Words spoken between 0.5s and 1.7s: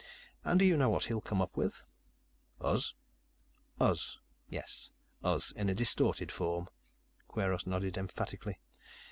do you know what he'll come up